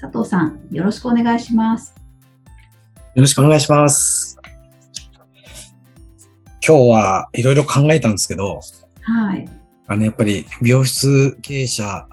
[0.00, 1.94] 佐藤さん、よろしくお願いします。
[3.14, 4.38] よろしくお願いします。
[6.66, 8.60] 今日はいろいろ考えたんですけど、
[9.02, 9.48] はい。
[9.86, 12.06] あの、やっぱり美容室経営者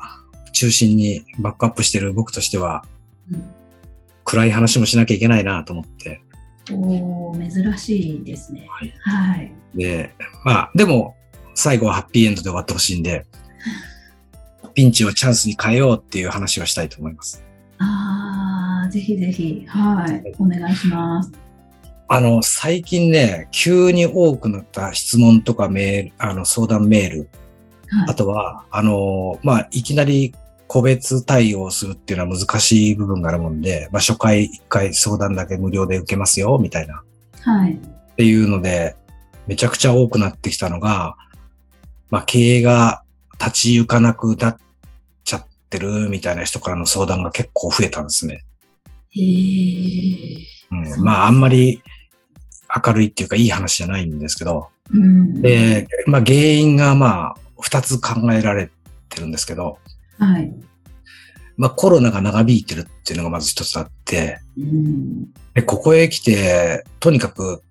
[0.54, 2.84] 中心にバックアップしてる僕としては、
[3.32, 3.54] うん
[4.26, 6.22] 暗い話もしなきゃいけないなと思って。
[6.72, 8.68] おー珍しいですね。
[8.70, 9.54] はいはい。
[9.76, 11.16] で、まあ、でも、
[11.56, 13.26] 最後はハッピーエンドで終わってほしいんで、
[14.74, 17.44] ピンチをチャンスに変えようっていう話をしたいと思います。
[17.84, 20.34] あー、ぜひぜひ、はい。
[20.40, 21.32] お願いします。
[22.08, 27.30] あの、最近ね、急に多くなった質問とかメール、あの、相談メール、
[27.90, 28.10] はい。
[28.10, 30.34] あとは、あの、まあ、いきなり
[30.68, 37.04] 個別対応するっていうのは難しい部分があるもんで、まあ、初回一回相談だけ無料で受けますよ、みたいな。
[37.42, 37.74] はい。
[37.74, 38.96] っていうので、
[39.48, 41.16] めちゃくちゃ多くなってきたのが、
[42.10, 43.04] まあ、経営が
[43.40, 44.58] 立ち行かなくなっ
[45.78, 48.46] ってるみたいな人からの相談が結構増えたんですね。
[49.12, 50.38] へー。
[50.72, 51.82] うん、まあ、あんまり
[52.86, 55.42] 明るいっていうかいい話じゃないんですけど、うん。
[55.42, 58.70] で、まあ、原因がまあ、二つ考えられ
[59.10, 59.80] てるんですけど、
[60.20, 60.54] はい。
[61.56, 65.32] まあコロナが長引いてるっていうのがまず一つあって、うん。
[65.54, 67.62] で、ここへ来て、とにかく、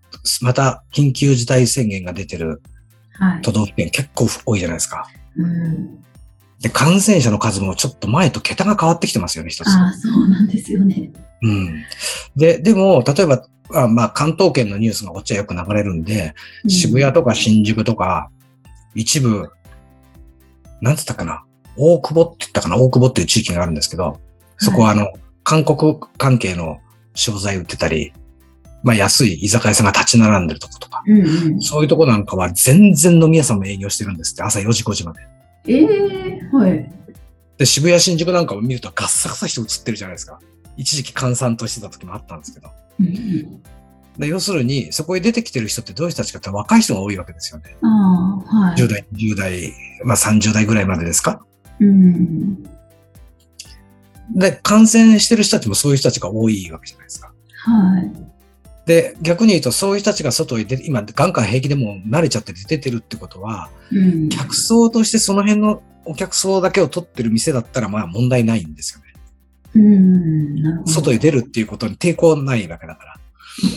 [0.40, 2.62] また緊急事態宣言が出てる
[3.14, 3.42] はい。
[3.42, 5.06] 都道府県結構多いじゃないですか。
[5.36, 6.02] うん。
[6.62, 9.68] で、感染者の数もちょっと前と桁が変わってきてますよね、一つ。
[9.68, 11.10] あー、そうなんですよね。
[11.42, 11.84] うん。
[12.36, 16.34] で、でも、例えば、あまあ、関東圏のニュースがこっちはよく流れるんで、
[16.64, 18.30] うん渋谷とか新宿とか、
[18.94, 19.50] 一部、
[20.80, 21.44] なんつったかな、
[21.76, 24.20] 大久保って言ったかな、大久保っていう地域があるんですけど、
[24.58, 25.08] そこはあの、
[25.42, 26.78] 韓国関係の
[27.14, 28.12] 商材売ってたり、
[28.84, 31.60] まあ安い居酒屋さんが立ち並んでるとことか、うんうん。
[31.60, 35.20] そういうとこなんかは全然飲み屋さんも営業してるんですって、朝4時5時まで。
[35.66, 36.92] えー、はい。
[37.58, 40.40] で、渋谷新宿なんかを見るとガッサガサ人映ってるじゃないですか。
[40.76, 42.70] 一時期閑散としてた時もあったんですけど。
[43.00, 43.62] うんうん。
[44.18, 47.76] で要するに、そこへ出てきてる人ってどういう人たちかって若い人が多いわけですよね。
[47.82, 48.76] あー、はい。
[48.76, 49.72] 10代、10代、
[50.04, 51.44] まあ30代ぐらいまでですか
[51.80, 52.62] うん。
[54.34, 57.32] で、感染してる人たちもそういう人たちが多いわけじゃないですか。
[57.54, 58.12] はい。
[58.86, 64.28] で、逆に言うと、そういう人たちが外へ出て、今、ガンガン平気でも慣れちゃって出てるってことは、うん。
[64.28, 69.12] 客層としてその辺のお客層だけを取ってる店だったら、まあ問題ないんですよね。
[69.74, 70.84] うん。
[70.86, 73.16] 外へ出るっていうことに抵抗ないわけだから。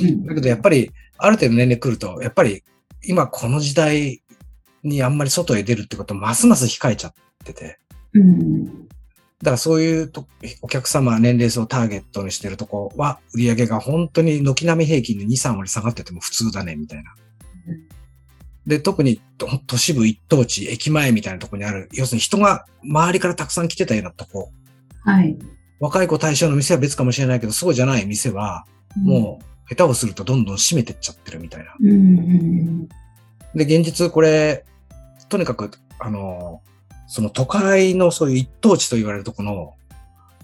[0.01, 0.25] うん。
[0.25, 2.63] だけど、やっぱり、ある程度年齢来ると、やっぱり、
[3.03, 4.23] 今この時代
[4.83, 7.79] にあんまり外へ出るってことをますます控えちゃってて、
[8.13, 8.84] うん。
[9.45, 10.25] だからそういうと
[10.63, 17.13] お客様、年齢層をターゲットにしてるとこは、売り上げが本当に軒並み平均で2、3割下がってても普通だね、みたいな
[17.67, 17.87] うん。
[18.65, 24.51] で、特にと都市部一等地、駅前みたいなとこにある、要するに人が周りからたくさん来てたようなとこ、
[25.03, 25.37] はい。
[25.79, 31.75] 若い子対象の店は別かもしれないけど、そうじゃない店は、もう下手をするとどんどん閉めてっちゃってるみたいな。
[31.79, 31.89] うん。
[31.89, 32.87] うん。
[33.53, 34.65] で、現実これ、
[35.29, 35.69] とにかく、
[35.99, 36.63] あの、
[37.07, 39.75] その都会のそういう一等地と言われるとこの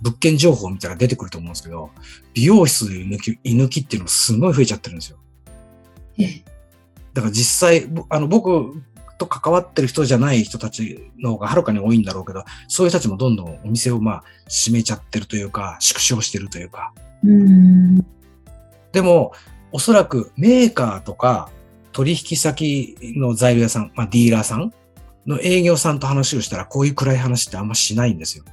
[0.01, 1.91] 物件情報を見たら出てくると思うんですけど、
[2.33, 5.17] 美容室抜き、居抜きっていうのがすごい増えちゃってるんですよ。
[6.19, 6.43] え、
[7.13, 8.81] だから実際、ぼあの、僕
[9.19, 16.93] と関わってる人じゃない人たちの方がはるかに多いんだろうけど、そういう人たちもどんどんお店をまあ閉めちゃってるというか、縮小してるというか。
[17.23, 17.97] うん。
[18.91, 19.33] でも、
[19.71, 21.49] おそらくメーカーとか
[21.91, 24.73] 取引先の材料屋さん、まあディーラーさん
[25.25, 28.43] の営業さんと話をしたら、こういう暗い話ってあんましないんですよ。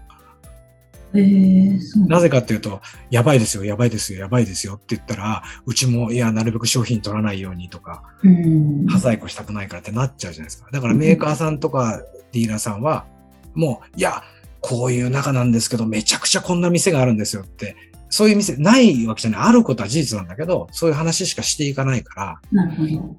[1.15, 2.81] えー、なぜかっていうと、
[3.11, 8.87] やばいですよ、やばいですよ、やばいですよって言ったら、うちも、いや、なるべく商品取らないようにとか、うん。
[8.87, 10.71] 破細工したくないからってなっちゃうじゃないですか。
[10.71, 13.07] だからメーカーさんとかディーラーさんは、
[13.55, 14.23] もう、いや、
[14.61, 17.77] こういう中なんですけど、めちゃくちゃこんな店があるんですよって、
[18.11, 19.41] そういう店ないわけじゃない。
[19.43, 23.17] あることは事実なんだけど、そういう話しかしていかないから、なるほど。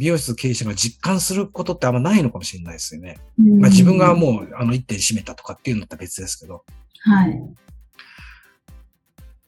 [0.00, 3.18] 美容室経営者が実感することってあんまないのかもしれないですよね。
[3.38, 6.64] うんまあ自分がもうあの一点閉めたとかっていうのとは別ですけど。
[7.00, 7.38] はい。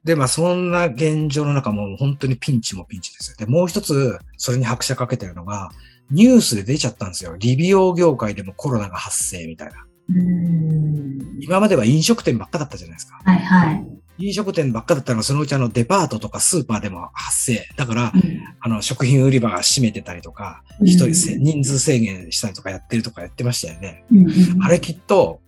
[0.05, 3.37] で、まあそんな現状の中もう本当にピンチもピンチですよ。
[3.39, 5.71] で、もう一つそれに拍車かけてるのが、
[6.11, 7.35] ニュースで出ちゃったんですよ。
[7.39, 9.87] 理美容業界でもコロナが発生みたいな。
[10.15, 11.39] うん。
[11.41, 13.19] 今までは飲食店ばっかだったじゃないですか。
[13.25, 13.87] はいはい。
[14.23, 17.67] 飲食店ばっかだったら、そのうちあのデパートとかスーパーでも発生。
[17.77, 18.23] だからう、ん
[18.61, 24.05] あの、食品売り場が閉めてたりとか、うん一人せ人数制限したりとかやってるとかやってましたよね。
[24.13, 25.41] うんうんあれきっと、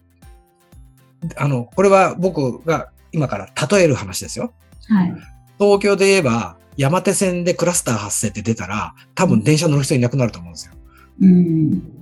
[1.37, 4.53] あの、これは僕が今から例える話ですよ。
[4.89, 5.15] はい。
[5.59, 10.73] 東京で言えば、山手線でクラスター発生って出たら、多分電車乗る人いなくなると思うんですよ。
[11.21, 11.94] うん。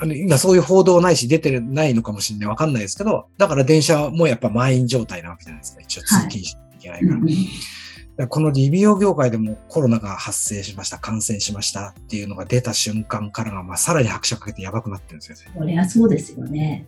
[0.00, 2.48] あの、今そういう報道ないし出てないのかもしれない。
[2.48, 5.80] わかんないですけど、だから電車もやっぱ満員状態なわけじゃないですか。
[5.80, 7.20] 一応通勤しなきゃいけないから。
[7.20, 7.26] うん
[8.18, 15.54] だからこのリビオ業界でもコロナが発生しました、感染しましたっていうのが出た瞬間からが、まあ、さらに拍車かけてやばくなってるんですよね。
[15.56, 16.86] そりゃそうですよね。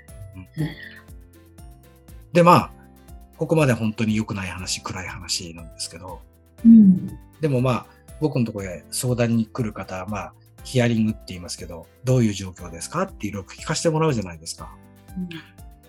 [2.32, 2.70] で、まあ、
[3.36, 6.20] ここまで本当に良くない話、暗い話なんですけど、
[6.64, 7.16] うん。
[7.40, 7.86] でもまあ、
[8.20, 10.32] 僕のところへ相談に来る方は、まあ、
[10.64, 14.74] ヒアリングって言いますけど、どういう状況ですかっていろいろ聞かせてもらうじゃないですか。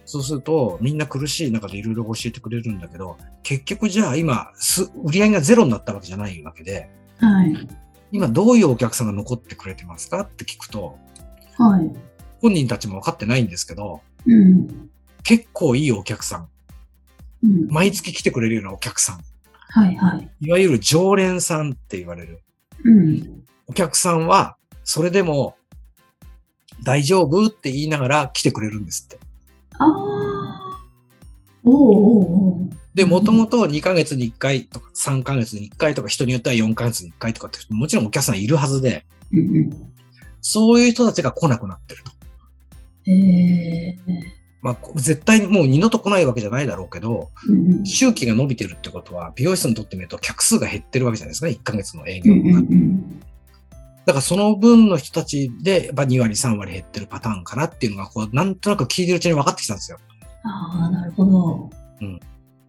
[0.06, 7.68] そうすると、みんな苦しい中でいろいろ教えてくれるんだけど、結局じゃあ今、す売り上げがゼロになったわけじゃないわけで、はい。
[8.12, 10.98] 今どういうお客さんが残ってくれてますかって聞くと、
[11.58, 11.92] はい。
[12.42, 14.90] 本人たちも分かってないんですけど、うん。
[15.24, 16.50] 結構いいお客さん、
[17.44, 17.68] うん。
[17.70, 19.22] 毎月来てくれるようなお客さん、
[19.70, 20.30] はいはい。
[20.42, 22.42] いわゆる常連さんって言われる
[22.84, 23.44] うん。
[23.68, 25.56] お客さんは、それでも
[26.84, 29.20] 大丈夫って言いながら来てくれるんですって。
[29.78, 30.42] ああ。
[31.64, 32.70] おうおうおう。
[32.94, 39.06] で、もともと2ヶ月に1回とか3ヶ月に1回とか人によっては4ヶ月に1回とかってもちろんお客さんいるはずで。
[40.42, 42.12] そういう人たちが来なくなってると。
[43.08, 43.98] ええ
[44.62, 47.30] まあ、こ絶対にもう二度と来ないわけじゃないだろうけど。
[47.84, 52.62] 周期が伸びてるってことは、美容室にとってみると客数が減ってるわけじゃないですか、1ヶ月の営業が。
[54.06, 59.98] だからその分の人たちで、やっぱ2割、3割減ってるパターンかなっていうのが、こう、なんとなく聞いてるうちに分かってきたんですよ。
[60.44, 61.70] ああ、なるほど。
[62.02, 62.20] うん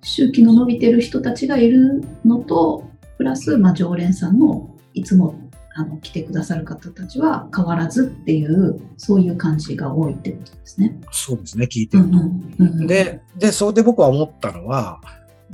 [0.02, 5.37] 周期の伸びてる人たちがいるのと、プラス、まあ、常連さんのいつも
[5.75, 10.99] あの来てくださる方たちは変わらずっていう、そういう感じが多いってことですね。
[11.12, 12.08] そうですね、聞いてると。
[12.11, 15.00] うんうんうん、で、で、それで僕は思ったのは、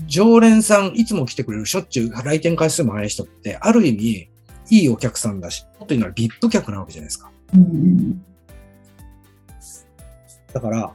[0.07, 4.31] 常連さん、いつも来てくれる、しょっちゅう来店回数も早い人って、ある意味、
[4.71, 7.31] いいお客さんだし、もっと言うなら VIP 客なわけじゃないですか。
[7.55, 8.25] うんうん
[10.53, 10.95] だから、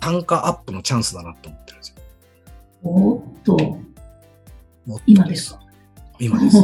[0.00, 1.94] 単価アップのチャンスだなと思ってるんですよ。
[2.82, 3.56] おっと、
[4.86, 5.60] もっと今ですか？
[6.18, 6.56] 今です。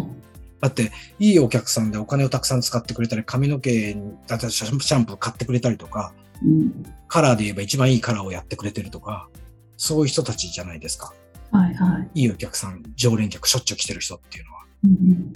[0.62, 9.28] だって、いいお客さんでお金をたくさん使ってくれたり、髪の毛に、だってシャンシャンプー買ってくれたりとか、うん、カラーで言えば一番いいカラーをやってくれてるとか、
[9.76, 11.12] そういう人たちじゃないですか。
[11.50, 12.22] はいはい。
[12.22, 14.60] いいお客さん、常連客、しょっちゅう来てる人っていうのは。
[14.84, 15.32] うんうん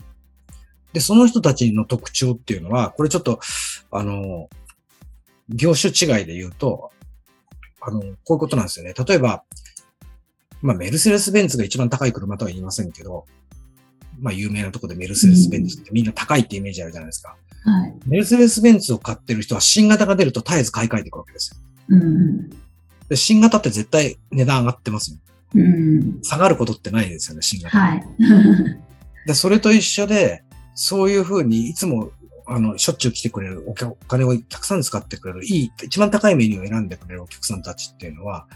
[0.93, 3.41] で、その人たちの特徴っていうのは、これちょっと、
[3.91, 4.49] あの、
[5.49, 6.91] 業種違いで言うと、
[7.81, 8.95] あの、こういうことなんですよね。
[8.95, 9.45] 例えば、
[10.61, 13.27] まあ、メルセデス・ベンツが一番高い車とは言いませんけど、
[14.21, 17.37] まあ、有名なところでメルセデス・ベンツってみんな高いってイメージあるじゃないですか。
[17.65, 17.95] はい。
[18.07, 21.57] メルセデス・ベンツを買ってる人は新型が出ると絶えず買い替えていくわけですよ。
[21.91, 22.51] うんうん
[23.09, 25.19] で新型って絶対値段上がってますよ。
[25.55, 27.79] うん、下がることってないですよね、新型。
[27.79, 28.05] はい。
[29.27, 30.45] で、それと一緒で、
[30.81, 32.13] そういうふうにいつも、
[32.47, 38.47] あの、しょっちゅう来てくれるお客、お金をたくさん使ってくれる、いい、一番高いメニューを選んでくれるお客さんたちっていうのは、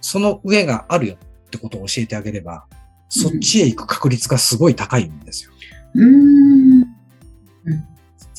[0.00, 2.66] その上があるよってことを教えてあげれば、
[3.08, 5.52] そっちへ行く確率がすごい高いんですよ。
[5.94, 6.80] うーん。
[6.80, 6.88] 伝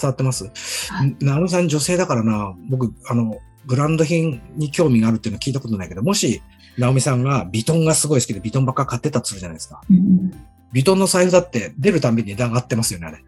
[0.03, 0.43] わってます？
[0.89, 6.41] はいなるみさん女性だからな、僕、あの、ブランド品に興味があるっていうのは聞いたことないけど、もし、
[6.77, 9.81] ナオミさんがビトンがすごい好きでビトンばっか買ってたとするじゃないですか。
[9.89, 10.31] うん
[10.71, 13.23] ビトンの財布だって出るたんびに値段上がってますよね、あれ。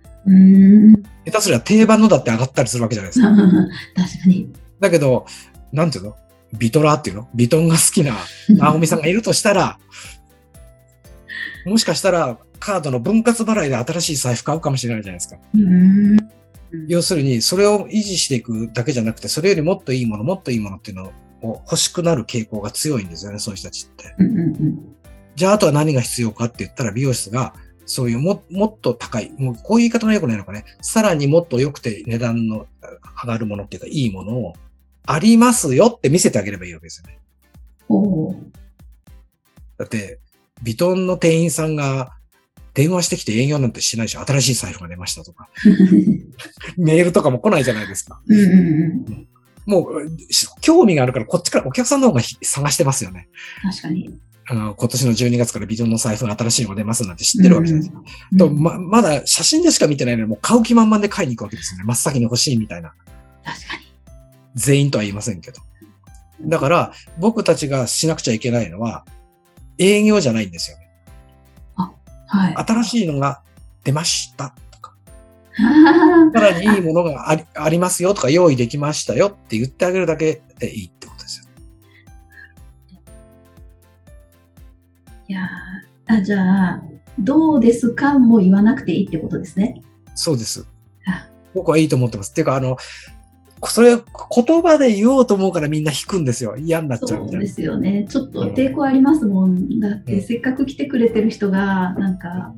[1.25, 3.29] 下手すりゃ定番のだって上がったりするわけじゃないですか。
[3.95, 4.51] 確かに。
[4.79, 5.25] だけど、
[5.71, 6.15] なんていうの？
[6.53, 7.29] ビトラーっていうの？
[7.33, 8.15] ビトンが好きな
[8.49, 9.79] ナオミさんがいるとしたら、
[11.65, 15.37] もしかしたらカードの分割払いで新しい財布買うかもしれないじゃないですか。
[15.55, 16.17] うーん。
[16.87, 24.15] 要するに、それを維持していくだけじゃなくて、それよりもっといいもの、もっといいものっていうのを欲しくなる傾向が強いんですよね、そういう人たちって。
[24.19, 24.95] うんうんうん。
[25.35, 27.53] じゃあ、あとは何が必要かって言ったら、美容室が、
[27.85, 32.67] そういうももっと高い、もうこういう言い方が良くないのかね、さらにもっと良くて値段の
[33.23, 34.53] 上がるものっていうか、いいものを、
[35.05, 37.19] ありますよって見せてあげればいいわけですよね。
[39.77, 40.19] だって、
[40.61, 42.13] ビトンの店員さんが
[42.73, 44.21] 電話してきて営業なんてしないでしょ。
[44.21, 45.49] 新しい財布が出ましたとか。
[46.77, 48.21] メールとかも来ないじゃないですか。
[49.65, 53.27] もう、し興味があるから、こっちからお客さんの方がひ探してますよね。
[53.63, 54.19] 確かに。
[54.51, 58.03] あの今年の12月からビトンの財布が新しいのが出ますなんて知ってるわけじゃないですか。
[58.33, 61.85] うんとま、まだ写真でしか見てないのに、もう買う気満々で買いに行くわけですよね。
[61.85, 62.89] 真っ先に欲しいみたいな。
[63.45, 63.83] 確かに。
[64.55, 65.61] 全員とは言いませんけど。
[66.41, 69.05] だから、僕たちがしなくちゃいけないのは、
[69.77, 70.89] 営業じゃないんですよね。
[72.27, 72.55] はい。
[72.55, 73.43] 新しいのが
[73.85, 74.93] 出ましたとか、
[75.57, 81.09] あ さらにいいものがありありますよとか、用意できましたよって言ってあげるだけでいいと
[85.31, 86.83] いやーあ、じゃあ、
[87.17, 89.81] どうですかも言わなくていいってことですね。
[90.13, 90.67] そうです
[91.07, 91.29] あ。
[91.53, 92.31] 僕はいいと思ってます。
[92.31, 92.75] っていうか、あの、
[93.63, 96.57] それ言葉で言おうと思うからみんな引くんですよ。
[96.57, 97.45] 嫌になっちゃそううみたいな。
[97.45, 98.05] ですよね。
[98.09, 99.79] ちょっと抵抗ありますもん。
[99.79, 102.53] だって、うんせっかく来てくれてる人が、なんか、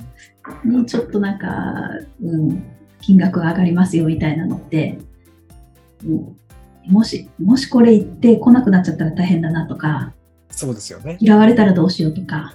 [0.64, 1.90] にちょっとなんか、
[2.20, 2.64] うん、
[3.00, 4.98] 金額が上がりますよみたいなのって、
[6.04, 6.36] うん
[6.86, 10.12] もし、もしこれ言って来なくなっちゃったら大変だなとか、
[10.54, 11.16] そうですよね。
[11.20, 12.54] 嫌われたらどうしようとか。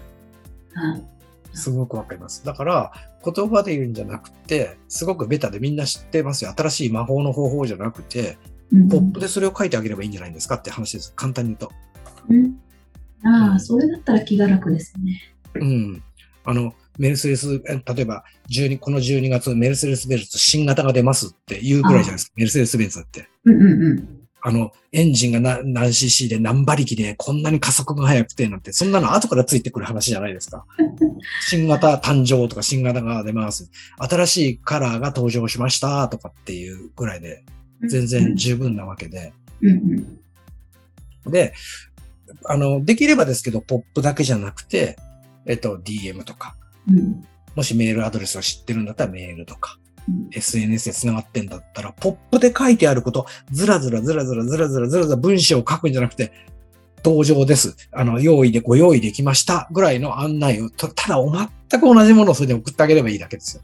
[0.84, 1.20] うん
[1.52, 2.46] すごくわかります。
[2.46, 2.92] だから、
[3.26, 6.54] 言葉で言うんじゃなくて、すごくベタでみんな知ってますよ。
[6.56, 8.38] 新しい魔法の方法じゃなくて、
[8.72, 11.12] うんポップでそれを書いてあげればいいんじゃないですかって話です。
[11.16, 11.72] 簡単に言うと。
[12.30, 12.60] うん
[13.24, 15.22] ああ、それだったら気が楽ですね。
[15.56, 16.04] うん。
[16.46, 22.34] あの、メルセデス、え例えば、12、この12月、メルセデス・ベンツ新型が出ますっていうぐらいじゃないですか。
[22.38, 23.28] メルセデス・ベンツって。
[23.46, 24.19] うんうんうん。
[24.42, 30.66] あの、エンジンがな何 cc で何馬力でこんなに加速が速くてなんて、そんなの後からついてくる話じゃないですか。
[31.50, 33.70] 新型誕生とか新型が出ます。
[33.98, 37.44] 新しいカラーが登場しましたとかっていうぐらいで、
[37.88, 39.34] 全然十分なわけで。
[41.26, 41.54] で、
[42.46, 44.98] あの、できればですけど、ポップだけじゃなくて、
[45.46, 46.56] えっと、DM とか、
[46.88, 47.24] うん
[47.56, 49.79] もしメールアドレスを知ってるんだったらメールとか、うん
[50.32, 56.32] SNS で繋がってんだったら、ポップで書いてあること、ずらずらずらずらずらずらずらずら文章を書くんじゃなくて、
[57.04, 57.76] 登場です。
[57.92, 59.68] あの、用意で、ご用意できました。
[59.72, 63.64] ぐらいの案内を、たただ、全く同じものをそれで送ってあげればいいだけですよ。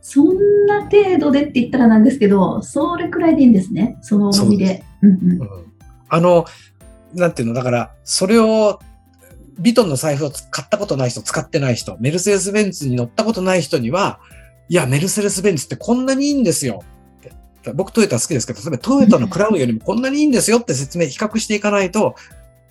[0.00, 3.96] そんな程度でって言ったらなんですけど、それくらいでいいんですね。
[4.02, 4.84] その重みで。
[5.02, 5.72] うんうんうん
[6.14, 6.44] あの、
[7.14, 8.80] なんていうの、だから、それを、
[9.58, 14.20] ビトンの財布を買ったことない人、使ってない人、メルセデス・ベンツに乗ったことない人には、
[14.68, 16.82] いや、メルセデス・ベンツってこんなにいいんですよ。
[17.74, 22.16] 僕トヨタ好きですけど、例えばトヨタのクラウンよりもこんなにいいんですよって説明、比較していかないと、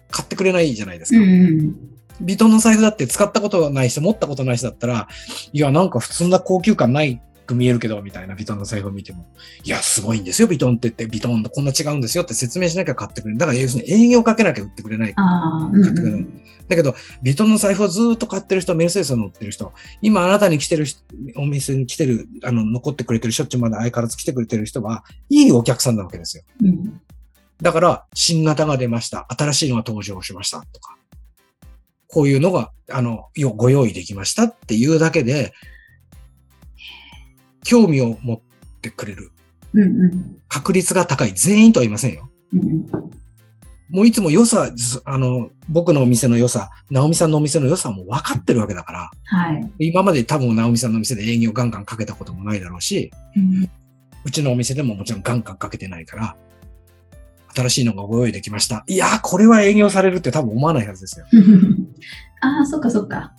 [0.10, 1.20] 買ってくれないじゃないですか。
[1.20, 1.76] うんうん
[2.24, 5.08] ビトンの財布だって使ったことない人、持ったことない人だったら、
[5.54, 7.20] いや、なんか普通な高級感ない
[7.52, 9.26] く見えるけど、みたいなビトンの財布を見ても、
[9.64, 13.38] いや、すごいんですよ、ビトンって言って、ビトンとこんな違うんですよって説明しなきゃ買ってくれる。
[13.38, 15.16] だから、要するに営業かけなきゃ売ってくれない。
[16.68, 20.86] だけど、ビトンの財布をずっと買ってる人、メルセデスを乗ってる人、今あなたに来てる、
[21.36, 26.44] お店に来てる、あの、残ってくれてる、しょっちゅうまで相変わらず来てくれてる人は、いいお客さんなわけですよ。
[26.64, 27.02] うん
[27.62, 29.28] だから、新型が出ました。
[29.30, 30.62] 新しいのが登場しました。
[30.74, 30.98] とか。
[32.08, 35.54] こういうのが、あの、ご用意できましたっていうだけで、
[37.64, 38.42] 興味を持っ
[38.82, 39.32] てくれる。
[40.48, 41.34] 確率が高い。
[41.34, 42.30] 全員とは言いませんよ。
[42.54, 43.12] うん
[43.92, 49.72] もういつも良さ、ずあの、僕のお店の良さ、直美さんのお店の良さも分かってるわけだから、はい。
[49.80, 53.70] 今まで多分直美さんのお店で営業ガンガンかけたこともないだろうし、うん
[54.24, 56.36] うちのお店でももちろんガンガンかけてないから、
[57.56, 58.84] 新しいのがご用意できました。
[58.88, 61.26] いやー、これは営業されるって多分思わないはずですよ。
[62.40, 63.34] ああ、そっかそっか。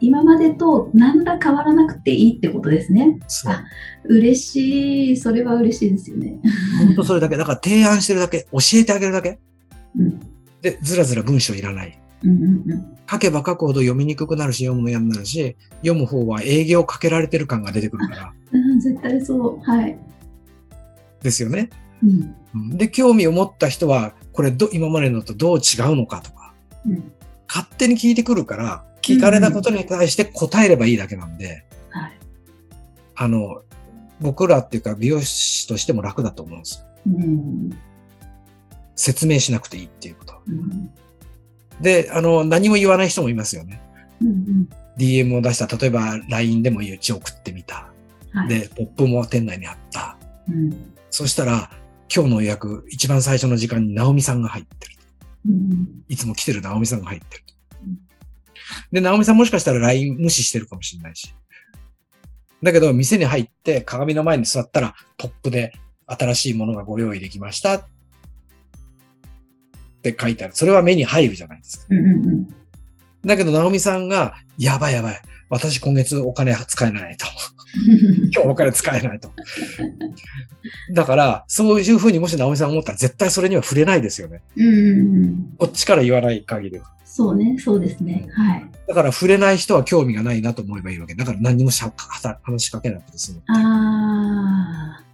[0.00, 3.18] 今までと何ら変わらなくていいってことですね。
[3.46, 3.64] あ
[4.04, 5.16] 嬉しい。
[5.16, 6.40] それは嬉しいですよね。
[6.86, 7.36] 本当それだけ。
[7.36, 9.38] だから提案してるだけ、教えてあげるだけ。
[9.96, 10.20] うん
[10.62, 11.98] で、ずらずら文章いらない。
[12.24, 18.32] うんうんうん書けば書くほど読みにくくなるし、読むの嫌になるし、読む方は営業かけられてる感が出てくるから。
[18.52, 19.68] うん、絶対そう。
[19.68, 19.98] はい。
[21.20, 21.70] ですよね。
[22.04, 26.54] うんうんで、興味を持った人は、これど、今までのとどう違うのかとか、
[26.86, 27.12] うん
[27.52, 32.12] 勝手に聞いてくるから、聞かれたことに対して答えればいいだけなんで、はい
[33.16, 33.62] あの、
[34.20, 37.12] 僕らっていうか美容師としても楽だと思うんですよ。
[37.18, 37.70] うん
[38.94, 40.34] 説明しなくていいっていうこと。
[40.46, 40.90] うん
[41.80, 43.82] で、あの、何も言わない人もいますよね。
[44.22, 45.66] うんうん DM を出した。
[45.76, 47.90] 例えば LINE でもいいうち送ってみた。
[48.32, 50.16] はいで、ポップも店内にあった。
[50.48, 51.70] うんそしたら、
[52.14, 54.99] 今日の予約、一番最初の時間に直美さんが入ってる。
[55.46, 57.44] うんいつも来てる直美さんが入ってる
[57.84, 57.98] うん。
[58.92, 61.34] で、直美さんもしかしたら LINE 無視してるかもしれないし。
[62.62, 65.72] だけど、店に入って鏡の前に座ったら、ポップで
[66.06, 67.84] 新しいものがご用意できましたっ
[70.02, 70.54] て書いてある。
[70.54, 71.86] それは目に入るじゃないですか。
[71.90, 72.54] うんうんうん
[73.22, 75.22] だけど、直美さんが、やばいやばい。
[75.50, 77.26] 私今月お金使えないと。
[78.34, 79.30] 今日お金使えないと。
[80.92, 84.42] だから、そういうふうにもし直美さん思ったら絶対それには触れないですよね。
[84.56, 86.86] うんうんうんこっちから言わない限りは。
[87.04, 88.28] そうね、そうですね。
[88.32, 88.70] はい。
[88.86, 91.14] だから触れない人は興味がないなと思えばいいわけ。
[91.14, 91.92] だから何にもしゃ
[92.42, 93.42] 話しかけなくて済む。
[93.48, 95.04] ああ、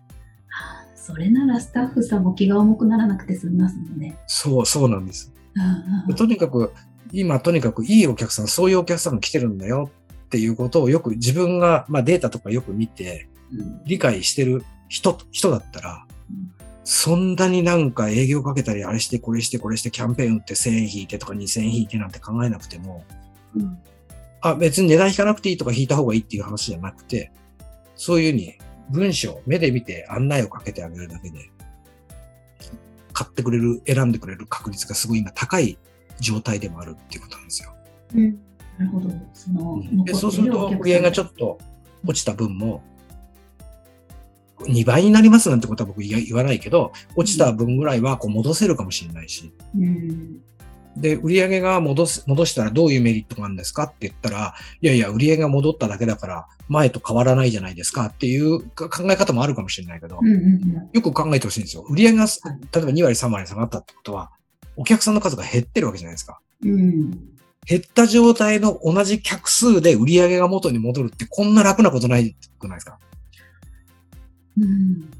[0.94, 4.16] それならスタッフさんも気が重くならなくて済みますもんね。
[4.26, 5.32] そう、そうなんです。
[5.54, 6.72] うんうんとにかく、
[7.12, 9.90] 今とにかくいいお客さん、そういうお客さんが来てるんだよ
[10.36, 13.80] っていうことをよく自分が、まあデータとかよく見てうん。
[13.86, 16.52] 理解してる人、人だったらうん、
[16.84, 23.04] そんなになんか営業かけたり、あれしてこれしてこれしてキャンペーン打って1000円引いてとか2000円引いてなんて考えなくても、
[23.54, 23.78] うん。
[24.42, 27.32] あ、別に値段引かなくていいとか引いた方がいいっていう話じゃなくて、
[27.94, 28.58] そういうふうに
[28.90, 31.38] 文章、目で見て案内をかけてあげるだけで、
[33.14, 35.78] 買ってくれる、選んでくれる確率がすごい今高い
[36.20, 37.72] 状態でもあるっていうことなんですよ。
[38.14, 38.45] うん
[38.78, 39.10] なるほど。
[39.32, 41.58] その、でそうすると、売り上げがちょっっと
[42.04, 42.82] 落ちた分も、
[44.60, 49.64] 2倍になりますなんてことは僕言言わないけど、落ちた分ぐらいはこう戻せるかもしれないし、と。
[49.78, 50.40] うん。
[50.96, 60.90] で、売り上げが戻す、戻したらどういうメリットがあるんですかって言ったら、いやいや、売り上げが戻っただけだから、前と変わらないじゃないですかっていうか考え方もあるかもしれないけどうん、うんうん。
[60.92, 61.84] よく考えてほしいんですよ。
[61.88, 64.30] 売り上げがす、例えば2割3割下がったってことは、
[64.76, 66.40] お客さんの数が減ってるわけじゃないですか。
[66.64, 67.35] うん。
[67.68, 72.98] 減った状態の同じ客数で売り上げが元に戻るってこんな楽なことないくないですか？
[74.58, 74.64] うん。
[74.64, 75.10] うん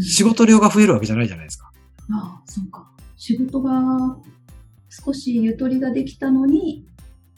[0.00, 1.72] 仕事量が増えるわけじゃないじゃないですか。
[2.12, 2.88] ああ、そうか。
[3.16, 4.16] 仕事が
[4.88, 6.86] 少しゆとりができたのに、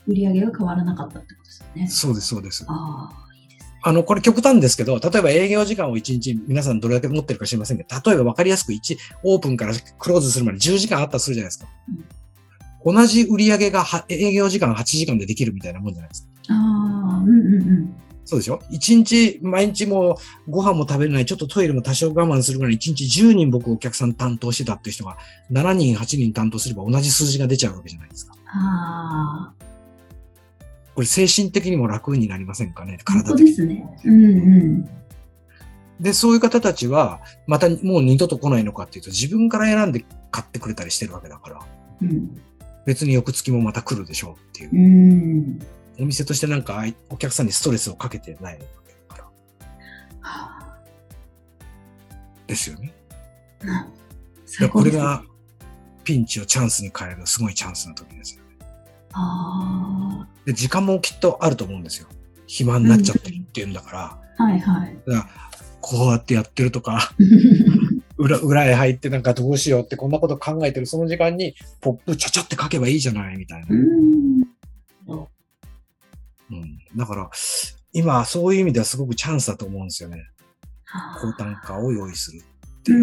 [0.07, 1.89] 売り上げが変わらなかったってことですよね。
[1.89, 2.67] そうです、そうです。
[2.69, 3.81] ああ、いいですね。
[3.83, 11.69] あの、これ極端ですけど、例えば営業時間を1日皆さんどれだけ持ってるか知りませんけど、例えば分かりやすく1、オープンからクローズするまで10時間あったとするじゃないですか。
[12.85, 16.29] 同じ売り上げがは営業時間8時間でできるみたいなもんじゃないですか。
[16.51, 17.95] ああ、うんうんうん。
[18.27, 25.19] そうでしょ ?1 日、毎日もうご飯も食べれない、ちょっとトイレも多少我慢するぐらい1日10人僕お客さん担当してたっていう人が
[25.51, 28.35] 7人、8人担当すれば同じ数字が出ちゃうわけじゃないですか。
[28.47, 29.65] ああ、
[30.95, 32.99] これ精神的にも楽になりませんかね？
[33.05, 33.47] 体的に。
[33.47, 33.87] ですね。
[34.05, 34.89] うんうん。
[36.01, 41.61] で、そういう方たちは、またもう二度と来ないのかっていうと、自分から選んで買ってくれたりしてるわけだから、
[42.03, 42.41] うん。
[42.87, 44.77] 別に翌月もまた来るでしょうっていうう。
[44.77, 45.59] ん。
[46.01, 49.69] お店としてなんかお客さんにストレスをかけてないわけだから。
[50.21, 50.77] は
[52.47, 52.93] ですよね。
[53.63, 53.87] あ、だから
[54.47, 55.01] 最高ですね。
[55.03, 55.23] これが
[56.05, 58.57] ピンチをチャンスに変えるすごいチャンスの時ですよね。
[59.13, 62.09] あで、時間もきっとあると思うんですよ。
[62.47, 64.99] 暇になっちゃってるっていうんだから、あ、はいはい。
[65.07, 65.29] だから
[65.81, 67.13] こうやってやってるとか、
[68.17, 73.67] 裏、裏へ入ってなんかどうしようってこんなこと考えてるその時間にポップちゃちゃって書けばいいじゃないみたいな。
[73.71, 74.43] うん。
[76.51, 76.79] うん。
[76.97, 77.31] だから、
[77.93, 80.19] 今そういう意味ではすごくチャンスだと思うんですよね。
[80.85, 83.03] はあ高単価を用意するってうう。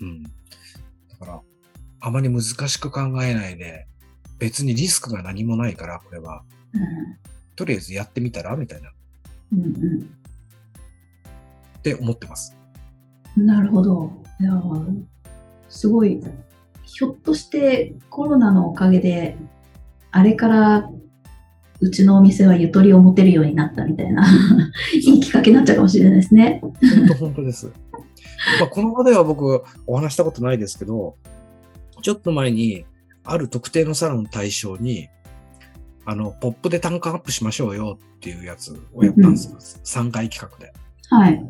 [0.00, 0.22] うん。
[0.22, 0.30] だ
[1.18, 1.40] から、
[2.00, 3.86] あまり難しく考えないで、
[4.38, 6.42] 別にリスクが何もないから、これは。
[7.56, 8.54] とりあえずやってみたら？
[8.56, 8.90] みたいな。
[8.90, 8.92] っ
[9.52, 10.10] うんうん
[11.86, 12.56] て思ってます。
[13.36, 13.46] うん。
[13.46, 14.10] なるほど。
[14.40, 15.02] いやー
[15.68, 16.20] すごい、
[16.84, 19.36] ひょっとしてコロナのおかげで、
[20.10, 20.90] あれから
[21.80, 24.26] うちのお店はゆとりを持てるようになったみたいな、
[24.94, 26.60] いいきっかけになっちゃうかもしれないですね。
[26.62, 26.72] 本
[27.08, 27.72] 当本当です。
[28.60, 31.16] まあ、この場では僕お話したことないですけど、
[32.02, 32.84] ちょっと前に、
[33.24, 35.08] ある特定のサロンを対象に、
[36.04, 39.58] あの、ポップで単価アップしましょうよっていうやつをやったんですよ。
[39.58, 40.72] 3回企画で。
[41.10, 41.44] はい。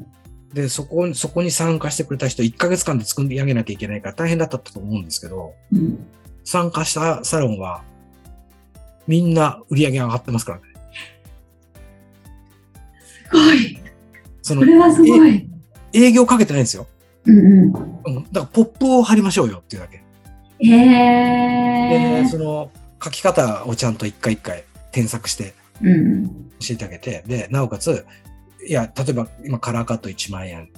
[0.54, 6.06] で、そこ、そこに参加してくれた人1ヶ月間で作り上げなきゃいけないから大変だったと思うんですけど、うん、
[6.44, 7.82] 参加したサロンは、
[9.06, 10.64] みんな売り上げ上がってますからね。
[13.04, 13.78] すごい。
[14.42, 15.48] その、これはすごい。
[15.92, 16.86] 営業かけてないんですよ。
[17.24, 18.14] うんうん。
[18.16, 18.24] うん。
[18.32, 20.02] だから、ポップを貼りましょうよっていうだけ。
[20.60, 22.70] へえで、その、
[23.02, 26.26] 書き方をちゃんと一回一回添削してうん。
[26.60, 28.06] 教えてあげて、で、なおかつ、
[28.66, 30.70] いや、例えば今カラーカット1万円。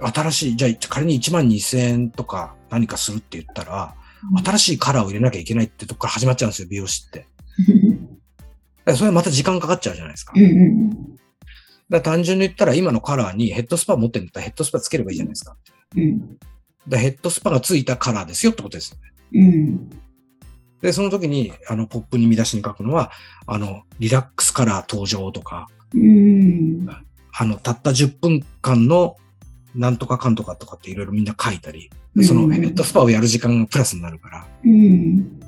[0.00, 3.94] 新しい、じゃあ仮に1万2000円とか何かするって言ったら、
[4.44, 7.26] 新しいカラーを入れなきゃいけないってとこから始まっちゃうんですよ、美容師って。
[8.94, 10.32] それはまた時間かかっちゃうじゃないですか。
[10.34, 10.90] うんうん
[11.90, 15.56] だから単純に言ったら今のカラーにヘッドスパ持ってるんだったらヘッドスパつければいいじゃないですか。
[15.96, 16.38] うん。
[16.86, 19.10] だヘッドスパがついたカラーですよってことですよね。
[19.32, 19.90] うん。
[20.80, 23.10] で、その時に、あの、ポップに見出しに書くのは、
[23.46, 26.86] あの、リラックスカラー登場とか、うん。
[27.32, 29.16] あの、たった10分間の
[29.74, 35.38] なんとかかんとかとかっていろいろみんな書いたり、でそのヘッドスパをやる時間がプラスになるから、うん。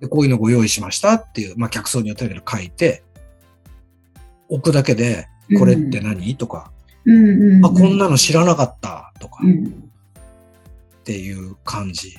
[0.00, 3.02] でこういうのご用意しましたっていう、まあ、客層によって書いて、
[4.48, 6.72] 置くだけで、これって何、とか、
[7.04, 7.56] うん。
[7.56, 7.66] うん。
[7.66, 9.66] あ、こんなの知らなかったとかうん。
[9.66, 12.16] っていう感じ。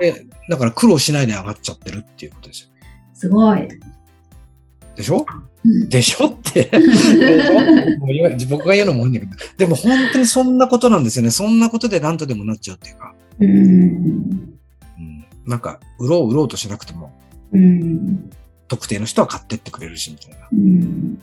[0.00, 2.68] で、だから苦労しないで上がっちゃってるっていうことですよ。
[3.14, 3.68] すごい。
[5.00, 5.24] でしょ？
[5.64, 6.26] うんでしょ？
[6.26, 6.70] って。
[8.48, 9.32] 僕が言うのもいいんだけど。
[9.56, 11.30] でも本当にそんなことなんですよね。
[11.30, 13.14] そんなことで何とでもなっちゃうっていうか。
[13.40, 13.50] うん。
[13.50, 13.54] う
[15.00, 17.12] ん、なんか、売ろう売ろうとしなくても、
[17.52, 18.30] うん。
[18.68, 20.48] 特定の人は買ってってくれるし、みたいな。
[20.52, 21.14] うん。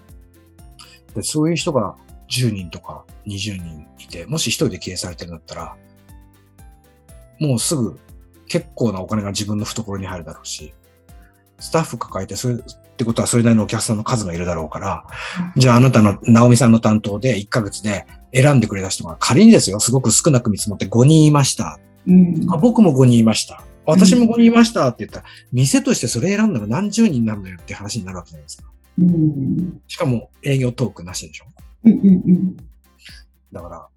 [1.14, 1.96] でそういう人が
[2.30, 5.76] 10人とか20人いて、もし一人で経営されてるんだったら、
[7.40, 8.00] もうすぐ
[8.48, 10.74] 結構なお金が自分の懐に入るだろうし、
[11.60, 12.58] スタッフ抱えて、それ
[12.98, 15.06] ってことはそれなりのお客さんの数がいるだろうから、
[15.56, 21.80] じゃああなたの、直美さんの担当で1ヶ月で選んでくれた人が仮にですよ、すごく少なく見積もって5人いました。
[22.08, 22.52] うん。
[22.52, 23.64] あ僕も5人いました。
[23.86, 28.64] 私も5人いましたって言ったら、店としてそれ選んだら何十人になるのよって話になるわけじゃないですか。
[28.98, 29.82] うん。
[29.88, 31.46] しかも営業トークなしでしょ。
[31.84, 31.94] うん。
[31.94, 32.58] うん。
[33.54, 33.88] だから、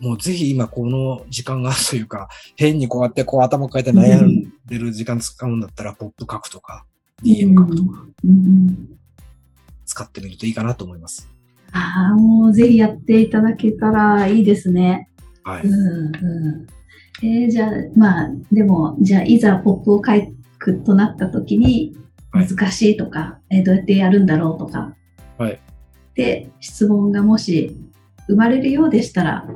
[0.00, 6.84] もうぜひ今この時間があるというか、変にこうやってこう頭抱えて悩んでる時間使うんだったら、ポップ書くとか、
[7.22, 8.88] DM 書くとかうん。
[9.84, 11.28] 使ってみるといいかなと思います。
[11.72, 15.08] ああ、もうぜひやっていただけたらいいですね。
[15.42, 15.62] はい。
[15.62, 16.66] うんう
[17.22, 17.26] ん。
[17.26, 20.12] えー、じゃあ、まあ、でも、じゃあ、いざポップを書
[20.58, 24.96] くとなった時に、はい難しいとか、えーどうやってやるんだろうとか、
[25.38, 25.60] はい。
[26.16, 27.76] で、質問がもし
[28.26, 29.46] 生まれるようでしたら、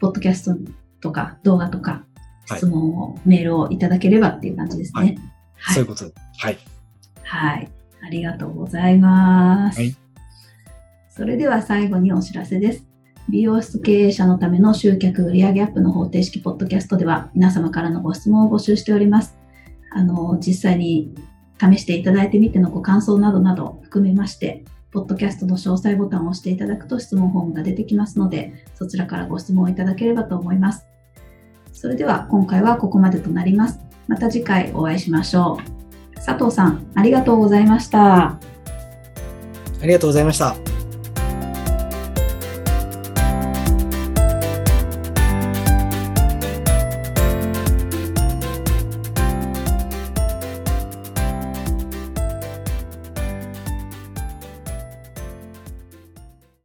[0.00, 0.72] ポッドキャスト
[1.02, 1.90] とか動画とか、
[2.48, 5.18] はい質問を、メールをいただければっていう感じですね。
[5.54, 5.74] はい。
[5.74, 6.14] そういうことで。
[6.38, 6.58] はい。
[7.32, 7.70] はい。
[8.04, 9.80] ありがとうございます。
[9.80, 9.96] はい
[11.14, 12.86] それでは最後にお知らせです。
[13.28, 19.36] 美容室経営者のための集客売上アップの方程式ポッドキャストでは皆様からのご質問を募集しております。
[19.90, 21.14] あの、実際に
[21.60, 30.86] 試していただいてみてのご感想などなど含めまして、ポッドキャストの詳細ボタンを押していただくと質問フォームが出てきますので、そちらからご質問をいただければと思います。
[31.74, 33.80] それでは今回はここまでとなります。
[34.08, 35.81] また次回お会いしましょう。
[36.24, 38.24] 佐藤さん、ありがとうございました。
[38.26, 38.38] あ
[39.82, 40.54] りがとうございました。